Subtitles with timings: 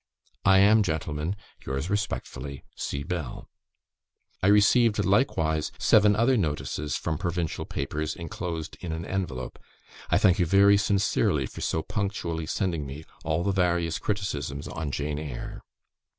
[0.45, 3.03] I am, Gentlemen, yours respectfully, C.
[3.03, 3.47] BELL.
[4.41, 9.59] "I received likewise seven other notices from provincial papers enclosed in an envelope.
[10.09, 14.89] I thank you very sincerely for so punctually sending me all the various criticisms on
[14.89, 15.61] "Jane Eyre"."